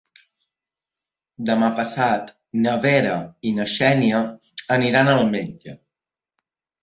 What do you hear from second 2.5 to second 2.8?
na